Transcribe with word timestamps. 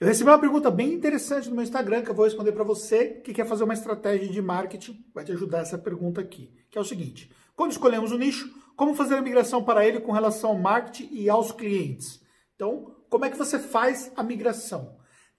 Eu 0.00 0.08
recebi 0.08 0.28
uma 0.28 0.40
pergunta 0.40 0.72
bem 0.72 0.92
interessante 0.92 1.48
no 1.48 1.54
meu 1.54 1.62
Instagram 1.62 2.02
que 2.02 2.10
eu 2.10 2.14
vou 2.14 2.24
responder 2.24 2.50
para 2.50 2.64
você 2.64 3.20
que 3.24 3.32
quer 3.32 3.46
fazer 3.46 3.62
uma 3.62 3.74
estratégia 3.74 4.28
de 4.28 4.42
marketing. 4.42 5.04
Vai 5.14 5.24
te 5.24 5.30
ajudar 5.30 5.60
essa 5.60 5.78
pergunta 5.78 6.20
aqui, 6.20 6.52
que 6.68 6.76
é 6.76 6.80
o 6.80 6.84
seguinte: 6.84 7.30
quando 7.54 7.70
escolhemos 7.70 8.10
o 8.10 8.18
nicho, 8.18 8.52
como 8.76 8.94
fazer 8.94 9.14
a 9.14 9.22
migração 9.22 9.62
para 9.62 9.86
ele 9.86 10.00
com 10.00 10.10
relação 10.10 10.50
ao 10.50 10.58
marketing 10.58 11.14
e 11.14 11.30
aos 11.30 11.52
clientes? 11.52 12.20
Então, 12.56 12.92
como 13.08 13.24
é 13.24 13.30
que 13.30 13.38
você 13.38 13.56
faz 13.56 14.10
a 14.16 14.22
migração? 14.24 14.96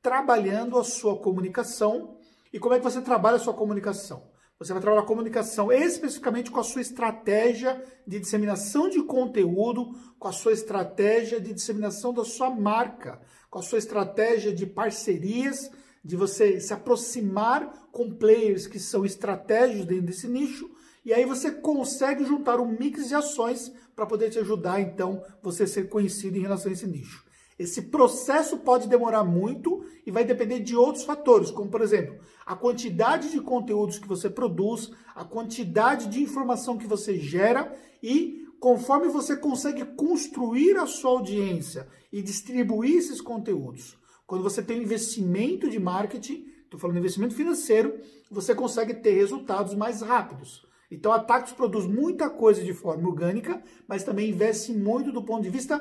Trabalhando 0.00 0.78
a 0.78 0.84
sua 0.84 1.18
comunicação. 1.18 2.16
E 2.52 2.60
como 2.60 2.74
é 2.74 2.78
que 2.78 2.84
você 2.84 3.02
trabalha 3.02 3.36
a 3.36 3.40
sua 3.40 3.52
comunicação? 3.52 4.30
Você 4.58 4.72
vai 4.72 4.80
trabalhar 4.80 5.02
a 5.02 5.06
comunicação 5.06 5.70
especificamente 5.70 6.50
com 6.50 6.60
a 6.60 6.64
sua 6.64 6.80
estratégia 6.80 7.84
de 8.06 8.18
disseminação 8.18 8.88
de 8.88 9.02
conteúdo, 9.02 9.90
com 10.18 10.28
a 10.28 10.32
sua 10.32 10.52
estratégia 10.52 11.38
de 11.38 11.52
disseminação 11.52 12.14
da 12.14 12.24
sua 12.24 12.48
marca, 12.48 13.20
com 13.56 13.60
a 13.60 13.62
sua 13.62 13.78
estratégia 13.78 14.52
de 14.52 14.66
parcerias, 14.66 15.70
de 16.04 16.14
você 16.14 16.60
se 16.60 16.74
aproximar 16.74 17.88
com 17.90 18.10
players 18.10 18.66
que 18.66 18.78
são 18.78 19.02
estratégicos 19.02 19.86
dentro 19.86 20.04
desse 20.04 20.28
nicho, 20.28 20.70
e 21.02 21.10
aí 21.10 21.24
você 21.24 21.50
consegue 21.50 22.22
juntar 22.22 22.60
um 22.60 22.66
mix 22.66 23.08
de 23.08 23.14
ações 23.14 23.72
para 23.94 24.04
poder 24.04 24.28
te 24.28 24.38
ajudar, 24.38 24.82
então, 24.82 25.24
você 25.42 25.66
ser 25.66 25.88
conhecido 25.88 26.36
em 26.36 26.42
relação 26.42 26.68
a 26.70 26.74
esse 26.74 26.86
nicho. 26.86 27.24
Esse 27.58 27.80
processo 27.80 28.58
pode 28.58 28.88
demorar 28.88 29.24
muito 29.24 29.86
e 30.04 30.10
vai 30.10 30.22
depender 30.22 30.60
de 30.60 30.76
outros 30.76 31.04
fatores, 31.04 31.50
como 31.50 31.70
por 31.70 31.80
exemplo, 31.80 32.14
a 32.44 32.54
quantidade 32.54 33.30
de 33.30 33.40
conteúdos 33.40 33.98
que 33.98 34.06
você 34.06 34.28
produz, 34.28 34.90
a 35.14 35.24
quantidade 35.24 36.08
de 36.08 36.22
informação 36.22 36.76
que 36.76 36.86
você 36.86 37.18
gera 37.18 37.74
e 38.02 38.45
conforme 38.60 39.08
você 39.08 39.36
consegue 39.36 39.84
construir 39.96 40.76
a 40.76 40.86
sua 40.86 41.10
audiência 41.10 41.88
e 42.12 42.22
distribuir 42.22 42.96
esses 42.96 43.20
conteúdos. 43.20 43.98
Quando 44.26 44.42
você 44.42 44.62
tem 44.62 44.82
investimento 44.82 45.68
de 45.68 45.78
marketing, 45.78 46.46
estou 46.64 46.80
falando 46.80 46.98
investimento 46.98 47.34
financeiro, 47.34 47.98
você 48.30 48.54
consegue 48.54 48.94
ter 48.94 49.12
resultados 49.12 49.74
mais 49.74 50.02
rápidos. 50.02 50.66
Então 50.90 51.12
a 51.12 51.18
Tactus 51.18 51.52
produz 51.52 51.86
muita 51.86 52.30
coisa 52.30 52.62
de 52.62 52.72
forma 52.72 53.08
orgânica, 53.08 53.62
mas 53.88 54.04
também 54.04 54.30
investe 54.30 54.72
muito 54.72 55.12
do 55.12 55.22
ponto 55.22 55.42
de 55.42 55.50
vista 55.50 55.80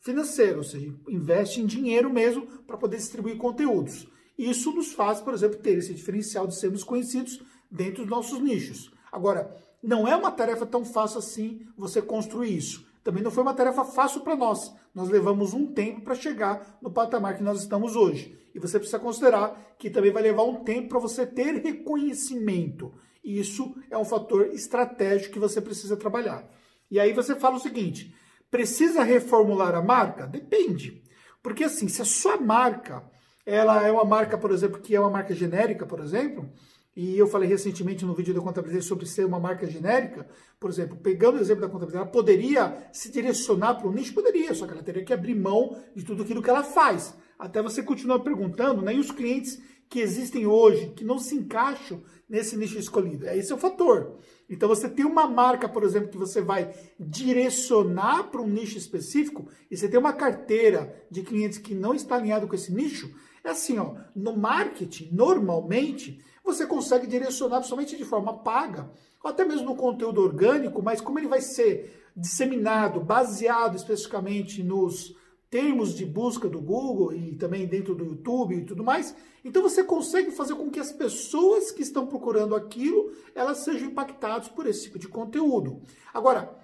financeiro, 0.00 0.58
ou 0.58 0.64
seja, 0.64 0.94
investe 1.08 1.60
em 1.60 1.66
dinheiro 1.66 2.12
mesmo 2.12 2.46
para 2.66 2.76
poder 2.76 2.96
distribuir 2.96 3.36
conteúdos. 3.36 4.06
Isso 4.36 4.72
nos 4.72 4.92
faz, 4.92 5.20
por 5.20 5.32
exemplo, 5.32 5.58
ter 5.58 5.78
esse 5.78 5.94
diferencial 5.94 6.46
de 6.46 6.56
sermos 6.56 6.84
conhecidos 6.84 7.40
dentro 7.70 8.02
dos 8.02 8.10
nossos 8.10 8.40
nichos. 8.40 8.92
Agora, 9.14 9.56
não 9.80 10.08
é 10.08 10.16
uma 10.16 10.32
tarefa 10.32 10.66
tão 10.66 10.84
fácil 10.84 11.20
assim 11.20 11.64
você 11.78 12.02
construir 12.02 12.56
isso. 12.56 12.84
Também 13.04 13.22
não 13.22 13.30
foi 13.30 13.44
uma 13.44 13.54
tarefa 13.54 13.84
fácil 13.84 14.22
para 14.22 14.34
nós. 14.34 14.74
Nós 14.92 15.08
levamos 15.08 15.54
um 15.54 15.72
tempo 15.72 16.00
para 16.00 16.16
chegar 16.16 16.76
no 16.82 16.90
patamar 16.90 17.36
que 17.36 17.42
nós 17.44 17.60
estamos 17.60 17.94
hoje. 17.94 18.36
E 18.52 18.58
você 18.58 18.76
precisa 18.76 18.98
considerar 18.98 19.76
que 19.78 19.88
também 19.88 20.10
vai 20.10 20.20
levar 20.20 20.42
um 20.42 20.64
tempo 20.64 20.88
para 20.88 20.98
você 20.98 21.24
ter 21.24 21.62
reconhecimento. 21.62 22.92
E 23.22 23.38
isso 23.38 23.76
é 23.88 23.96
um 23.96 24.04
fator 24.04 24.48
estratégico 24.48 25.34
que 25.34 25.38
você 25.38 25.60
precisa 25.60 25.96
trabalhar. 25.96 26.44
E 26.90 26.98
aí 26.98 27.12
você 27.12 27.36
fala 27.36 27.54
o 27.54 27.60
seguinte: 27.60 28.12
Precisa 28.50 29.04
reformular 29.04 29.76
a 29.76 29.82
marca? 29.82 30.26
Depende. 30.26 31.04
Porque 31.40 31.62
assim, 31.62 31.86
se 31.86 32.02
a 32.02 32.04
sua 32.04 32.36
marca, 32.36 33.04
ela 33.46 33.86
é 33.86 33.92
uma 33.92 34.04
marca, 34.04 34.36
por 34.36 34.50
exemplo, 34.50 34.80
que 34.80 34.96
é 34.96 34.98
uma 34.98 35.10
marca 35.10 35.34
genérica, 35.34 35.86
por 35.86 36.00
exemplo, 36.00 36.50
e 36.96 37.18
eu 37.18 37.26
falei 37.26 37.48
recentemente 37.48 38.04
no 38.04 38.14
vídeo 38.14 38.32
da 38.32 38.40
contabilidade 38.40 38.84
sobre 38.84 39.04
ser 39.06 39.24
uma 39.26 39.40
marca 39.40 39.66
genérica, 39.66 40.26
por 40.60 40.70
exemplo, 40.70 40.96
pegando 40.96 41.38
o 41.38 41.40
exemplo 41.40 41.62
da 41.62 41.68
contabilidade, 41.68 42.04
ela 42.04 42.12
poderia 42.12 42.88
se 42.92 43.10
direcionar 43.10 43.74
para 43.74 43.88
um 43.88 43.92
nicho? 43.92 44.14
Poderia, 44.14 44.54
só 44.54 44.66
que 44.66 44.72
ela 44.72 44.82
teria 44.82 45.04
que 45.04 45.12
abrir 45.12 45.34
mão 45.34 45.76
de 45.94 46.04
tudo 46.04 46.22
aquilo 46.22 46.42
que 46.42 46.50
ela 46.50 46.62
faz. 46.62 47.14
Até 47.38 47.60
você 47.60 47.82
continuar 47.82 48.20
perguntando, 48.20 48.80
né? 48.80 48.94
E 48.94 49.00
os 49.00 49.10
clientes 49.10 49.60
que 49.88 50.00
existem 50.00 50.46
hoje, 50.46 50.92
que 50.96 51.04
não 51.04 51.18
se 51.18 51.34
encaixam 51.34 52.02
nesse 52.28 52.56
nicho 52.56 52.78
escolhido. 52.78 53.28
Esse 53.28 53.52
é 53.52 53.54
o 53.54 53.58
fator. 53.58 54.18
Então 54.48 54.68
você 54.68 54.88
tem 54.88 55.04
uma 55.04 55.26
marca, 55.26 55.68
por 55.68 55.82
exemplo, 55.82 56.08
que 56.08 56.16
você 56.16 56.40
vai 56.40 56.74
direcionar 56.98 58.24
para 58.24 58.40
um 58.40 58.48
nicho 58.48 58.78
específico, 58.78 59.48
e 59.70 59.76
você 59.76 59.88
tem 59.88 59.98
uma 59.98 60.12
carteira 60.12 60.94
de 61.10 61.22
clientes 61.22 61.58
que 61.58 61.74
não 61.74 61.94
está 61.94 62.16
alinhado 62.16 62.46
com 62.46 62.54
esse 62.54 62.72
nicho, 62.72 63.14
é 63.44 63.50
assim, 63.50 63.78
ó, 63.78 63.94
no 64.16 64.34
marketing, 64.36 65.10
normalmente, 65.12 66.18
você 66.42 66.66
consegue 66.66 67.06
direcionar 67.06 67.62
somente 67.62 67.96
de 67.96 68.04
forma 68.04 68.38
paga, 68.38 68.90
ou 69.22 69.30
até 69.30 69.44
mesmo 69.44 69.66
no 69.66 69.76
conteúdo 69.76 70.22
orgânico, 70.22 70.82
mas 70.82 71.00
como 71.00 71.18
ele 71.18 71.28
vai 71.28 71.42
ser 71.42 72.02
disseminado, 72.16 73.00
baseado 73.00 73.76
especificamente 73.76 74.62
nos 74.62 75.14
termos 75.50 75.94
de 75.94 76.04
busca 76.04 76.48
do 76.48 76.60
Google 76.60 77.14
e 77.14 77.36
também 77.36 77.66
dentro 77.66 77.94
do 77.94 78.04
YouTube 78.04 78.56
e 78.56 78.64
tudo 78.64 78.82
mais. 78.82 79.14
Então 79.44 79.62
você 79.62 79.84
consegue 79.84 80.30
fazer 80.30 80.54
com 80.54 80.70
que 80.70 80.80
as 80.80 80.90
pessoas 80.90 81.70
que 81.70 81.82
estão 81.82 82.06
procurando 82.06 82.56
aquilo, 82.56 83.12
elas 83.34 83.58
sejam 83.58 83.88
impactadas 83.88 84.48
por 84.48 84.66
esse 84.66 84.84
tipo 84.84 84.98
de 84.98 85.06
conteúdo. 85.06 85.80
Agora, 86.12 86.56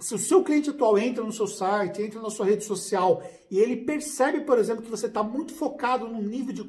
se 0.00 0.14
o 0.14 0.18
seu 0.18 0.44
cliente 0.44 0.70
atual 0.70 0.96
entra 0.96 1.24
no 1.24 1.32
seu 1.32 1.48
site, 1.48 2.00
entra 2.00 2.22
na 2.22 2.30
sua 2.30 2.46
rede 2.46 2.64
social 2.64 3.20
e 3.50 3.58
ele 3.58 3.78
percebe, 3.78 4.42
por 4.42 4.56
exemplo, 4.56 4.84
que 4.84 4.90
você 4.90 5.06
está 5.06 5.24
muito 5.24 5.52
focado 5.52 6.06
no 6.06 6.22
nível 6.22 6.54
de, 6.54 6.64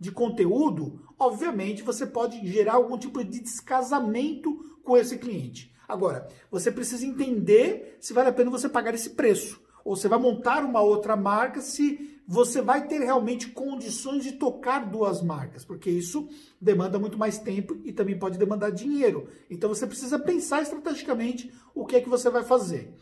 de 0.00 0.10
conteúdo, 0.10 1.00
obviamente 1.16 1.82
você 1.82 2.04
pode 2.04 2.44
gerar 2.44 2.74
algum 2.74 2.98
tipo 2.98 3.22
de 3.22 3.40
descasamento 3.40 4.52
com 4.82 4.96
esse 4.96 5.16
cliente. 5.16 5.72
Agora, 5.86 6.26
você 6.50 6.72
precisa 6.72 7.06
entender 7.06 7.98
se 8.00 8.12
vale 8.12 8.30
a 8.30 8.32
pena 8.32 8.50
você 8.50 8.68
pagar 8.68 8.94
esse 8.94 9.10
preço 9.10 9.61
ou 9.84 9.96
você 9.96 10.08
vai 10.08 10.18
montar 10.18 10.64
uma 10.64 10.80
outra 10.80 11.16
marca 11.16 11.60
se 11.60 12.20
você 12.26 12.62
vai 12.62 12.86
ter 12.86 13.00
realmente 13.00 13.48
condições 13.48 14.22
de 14.22 14.32
tocar 14.32 14.88
duas 14.90 15.22
marcas, 15.22 15.64
porque 15.64 15.90
isso 15.90 16.28
demanda 16.60 16.98
muito 16.98 17.18
mais 17.18 17.38
tempo 17.38 17.76
e 17.84 17.92
também 17.92 18.18
pode 18.18 18.38
demandar 18.38 18.70
dinheiro. 18.70 19.28
Então 19.50 19.68
você 19.68 19.86
precisa 19.86 20.18
pensar 20.18 20.62
estrategicamente 20.62 21.52
o 21.74 21.84
que 21.84 21.96
é 21.96 22.00
que 22.00 22.08
você 22.08 22.30
vai 22.30 22.44
fazer. 22.44 22.94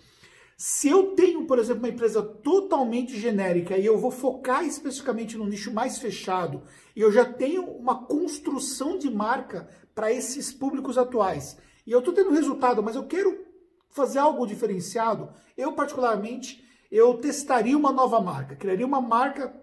Se 0.57 0.89
eu 0.89 1.15
tenho, 1.15 1.47
por 1.47 1.59
exemplo, 1.59 1.85
uma 1.85 1.89
empresa 1.89 2.23
totalmente 2.23 3.19
genérica 3.19 3.79
e 3.79 3.87
eu 3.87 3.97
vou 3.97 4.11
focar 4.11 4.65
especificamente 4.65 5.37
no 5.37 5.47
nicho 5.47 5.73
mais 5.73 5.99
fechado 5.99 6.63
e 6.95 7.01
eu 7.01 7.11
já 7.11 7.25
tenho 7.25 7.65
uma 7.65 8.05
construção 8.05 8.99
de 8.99 9.11
marca 9.11 9.69
para 9.95 10.13
esses 10.13 10.53
públicos 10.53 10.99
atuais 10.99 11.57
e 11.87 11.93
eu 11.93 12.01
estou 12.01 12.13
tendo 12.13 12.31
resultado, 12.31 12.83
mas 12.83 12.95
eu 12.95 13.07
quero 13.07 13.47
fazer 13.89 14.19
algo 14.19 14.47
diferenciado, 14.47 15.31
eu 15.57 15.73
particularmente 15.73 16.63
eu 16.91 17.15
testaria 17.19 17.77
uma 17.77 17.93
nova 17.93 18.21
marca, 18.21 18.57
criaria 18.57 18.87
uma 18.87 19.01
marca 19.01 19.55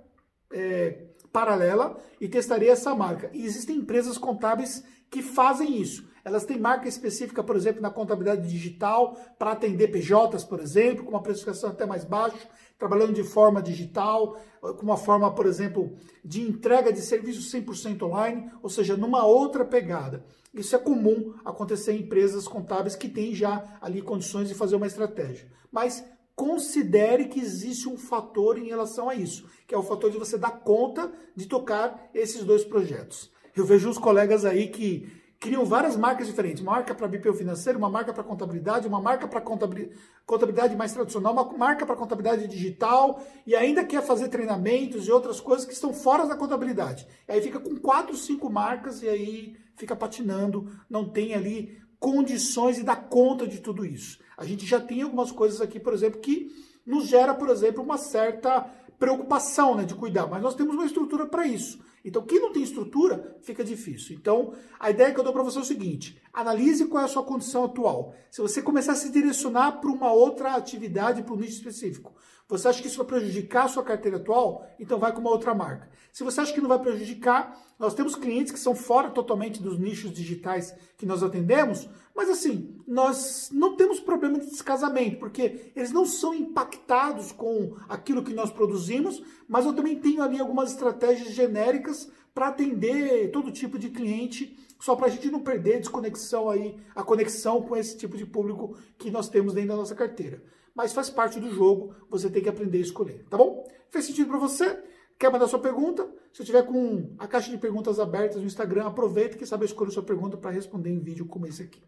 é, 0.51 1.07
paralela 1.31 1.99
e 2.21 2.27
testaria 2.27 2.71
essa 2.71 2.95
marca. 2.95 3.29
E 3.33 3.45
existem 3.45 3.77
empresas 3.77 4.17
contábeis 4.17 4.83
que 5.09 5.21
fazem 5.21 5.81
isso. 5.81 6.07
Elas 6.23 6.43
têm 6.43 6.59
marca 6.59 6.89
específica, 6.89 7.41
por 7.41 7.55
exemplo, 7.55 7.81
na 7.81 7.89
contabilidade 7.89 8.49
digital, 8.49 9.17
para 9.39 9.51
atender 9.51 9.87
PJs, 9.87 10.43
por 10.43 10.59
exemplo, 10.59 11.05
com 11.05 11.11
uma 11.11 11.23
precificação 11.23 11.69
até 11.69 11.85
mais 11.85 12.03
baixa, 12.03 12.49
trabalhando 12.77 13.13
de 13.13 13.23
forma 13.23 13.61
digital, 13.61 14.37
com 14.59 14.83
uma 14.83 14.97
forma, 14.97 15.33
por 15.33 15.45
exemplo, 15.45 15.95
de 16.23 16.41
entrega 16.41 16.91
de 16.91 16.99
serviços 17.01 17.49
100% 17.53 18.03
online, 18.03 18.51
ou 18.61 18.69
seja, 18.69 18.97
numa 18.97 19.25
outra 19.25 19.63
pegada. 19.63 20.25
Isso 20.53 20.75
é 20.75 20.79
comum 20.79 21.33
acontecer 21.45 21.93
em 21.93 22.01
empresas 22.01 22.45
contábeis 22.45 22.95
que 22.95 23.07
têm 23.07 23.33
já 23.33 23.77
ali 23.79 24.01
condições 24.01 24.49
de 24.49 24.55
fazer 24.55 24.75
uma 24.75 24.87
estratégia. 24.87 25.49
Mas 25.71 26.03
considere 26.37 27.25
que 27.25 27.39
existe 27.39 27.89
um 27.89 27.97
fator 27.97 28.59
em 28.59 28.67
relação 28.67 29.09
a 29.09 29.15
isso, 29.15 29.49
que 29.67 29.73
é 29.73 29.77
o 29.77 29.81
fator 29.81 30.11
de 30.11 30.19
você 30.19 30.37
dar 30.37 30.51
conta 30.51 31.11
de 31.35 31.47
tocar 31.47 32.11
esses 32.13 32.43
dois 32.43 32.63
projetos. 32.63 33.31
Eu 33.55 33.65
vejo 33.65 33.89
os 33.89 33.97
colegas 33.97 34.45
aí 34.45 34.67
que 34.67 35.11
criam 35.39 35.65
várias 35.65 35.95
marcas 35.95 36.27
diferentes, 36.27 36.61
uma 36.61 36.73
marca 36.73 36.93
para 36.93 37.07
BPO 37.07 37.33
financeiro, 37.33 37.79
uma 37.79 37.89
marca 37.89 38.13
para 38.13 38.23
contabilidade, 38.23 38.87
uma 38.87 39.01
marca 39.01 39.27
para 39.27 39.41
contabilidade 39.41 40.75
mais 40.75 40.93
tradicional, 40.93 41.33
uma 41.33 41.57
marca 41.57 41.87
para 41.87 41.95
contabilidade 41.95 42.47
digital 42.47 43.19
e 43.45 43.55
ainda 43.55 43.83
quer 43.83 44.03
fazer 44.03 44.27
treinamentos 44.29 45.07
e 45.07 45.11
outras 45.11 45.39
coisas 45.39 45.65
que 45.65 45.73
estão 45.73 45.91
fora 45.91 46.27
da 46.27 46.35
contabilidade. 46.35 47.07
Aí 47.27 47.41
fica 47.41 47.59
com 47.59 47.75
quatro, 47.77 48.15
cinco 48.15 48.47
marcas 48.47 49.01
e 49.01 49.09
aí 49.09 49.55
fica 49.75 49.95
patinando, 49.95 50.71
não 50.87 51.09
tem 51.09 51.33
ali 51.33 51.81
condições 51.99 52.77
de 52.77 52.83
dar 52.83 53.07
conta 53.09 53.47
de 53.47 53.59
tudo 53.59 53.85
isso. 53.85 54.19
A 54.37 54.45
gente 54.45 54.65
já 54.65 54.79
tem 54.79 55.01
algumas 55.01 55.31
coisas 55.31 55.61
aqui, 55.61 55.79
por 55.79 55.93
exemplo, 55.93 56.19
que 56.19 56.51
nos 56.85 57.07
gera, 57.07 57.33
por 57.33 57.49
exemplo, 57.49 57.83
uma 57.83 57.97
certa 57.97 58.61
preocupação 58.97 59.75
né, 59.75 59.83
de 59.83 59.93
cuidar, 59.93 60.27
mas 60.27 60.41
nós 60.41 60.55
temos 60.55 60.75
uma 60.75 60.85
estrutura 60.85 61.25
para 61.25 61.45
isso. 61.45 61.79
Então, 62.03 62.21
quem 62.21 62.39
não 62.39 62.53
tem 62.53 62.63
estrutura, 62.63 63.37
fica 63.41 63.63
difícil. 63.63 64.15
Então, 64.15 64.53
a 64.79 64.89
ideia 64.89 65.13
que 65.13 65.19
eu 65.19 65.23
dou 65.23 65.33
para 65.33 65.43
você 65.43 65.57
é 65.57 65.61
o 65.61 65.65
seguinte: 65.65 66.17
analise 66.31 66.85
qual 66.85 67.01
é 67.01 67.05
a 67.05 67.09
sua 67.09 67.23
condição 67.23 67.65
atual. 67.65 68.15
Se 68.31 68.41
você 68.41 68.61
começar 68.61 68.93
a 68.93 68.95
se 68.95 69.11
direcionar 69.11 69.81
para 69.81 69.89
uma 69.89 70.11
outra 70.11 70.55
atividade, 70.55 71.21
para 71.21 71.33
um 71.33 71.37
nicho 71.37 71.57
específico, 71.57 72.13
Você 72.49 72.69
acha 72.69 72.81
que 72.81 72.87
isso 72.87 72.97
vai 72.97 73.07
prejudicar 73.07 73.65
a 73.65 73.67
sua 73.67 73.83
carteira 73.83 74.15
atual? 74.15 74.65
Então 74.79 74.97
vai 74.97 75.11
com 75.11 75.19
uma 75.19 75.31
outra 75.31 75.53
marca. 75.53 75.89
Se 76.13 76.23
você 76.23 76.39
acha 76.39 76.53
que 76.53 76.61
não 76.61 76.69
vai 76.69 76.79
prejudicar, 76.79 77.61
nós 77.77 77.93
temos 77.93 78.15
clientes 78.15 78.53
que 78.53 78.59
são 78.59 78.73
fora 78.73 79.09
totalmente 79.09 79.61
dos 79.61 79.77
nichos 79.77 80.13
digitais 80.13 80.73
que 80.97 81.05
nós 81.05 81.21
atendemos, 81.21 81.89
mas 82.15 82.29
assim, 82.29 82.73
nós 82.87 83.49
não 83.51 83.75
temos 83.75 83.99
problema 83.99 84.39
de 84.39 84.49
descasamento, 84.49 85.19
porque 85.19 85.71
eles 85.75 85.91
não 85.91 86.05
são 86.05 86.33
impactados 86.33 87.33
com 87.33 87.75
aquilo 87.89 88.23
que 88.23 88.33
nós 88.33 88.49
produzimos, 88.49 89.21
mas 89.47 89.65
eu 89.65 89.73
também 89.73 89.99
tenho 89.99 90.23
ali 90.23 90.39
algumas 90.39 90.71
estratégias 90.71 91.33
genéricas 91.33 92.09
para 92.33 92.47
atender 92.47 93.29
todo 93.29 93.51
tipo 93.51 93.77
de 93.77 93.89
cliente, 93.89 94.57
só 94.79 94.95
para 94.95 95.07
a 95.07 95.09
gente 95.09 95.29
não 95.29 95.41
perder 95.41 95.79
desconexão 95.79 96.49
aí, 96.49 96.77
a 96.95 97.03
conexão 97.03 97.61
com 97.61 97.75
esse 97.75 97.97
tipo 97.97 98.15
de 98.15 98.25
público 98.25 98.77
que 98.97 99.11
nós 99.11 99.27
temos 99.27 99.53
dentro 99.53 99.69
da 99.69 99.75
nossa 99.75 99.93
carteira 99.93 100.41
mas 100.77 100.93
faz 100.93 101.09
parte 101.09 101.39
do 101.39 101.49
jogo, 101.49 101.95
você 102.07 102.29
tem 102.29 102.43
que 102.43 102.47
aprender 102.47 102.77
a 102.77 102.81
escolher, 102.81 103.25
tá 103.31 103.35
bom? 103.35 103.67
Fez 103.89 104.05
sentido 104.05 104.27
para 104.27 104.37
você? 104.37 104.79
Quer 105.17 105.31
mandar 105.31 105.47
sua 105.47 105.57
pergunta? 105.57 106.07
Se 106.31 106.45
tiver 106.45 106.61
com 106.67 107.15
a 107.17 107.27
caixa 107.27 107.49
de 107.49 107.57
perguntas 107.57 107.99
abertas 107.99 108.37
no 108.37 108.45
Instagram, 108.45 108.85
aproveita 108.85 109.35
que 109.35 109.45
sabe 109.47 109.65
escolher 109.65 109.89
sua 109.89 110.03
pergunta 110.03 110.37
para 110.37 110.51
responder 110.51 110.91
em 110.91 110.99
vídeo 110.99 111.25
como 111.25 111.47
esse 111.47 111.63
aqui. 111.63 111.81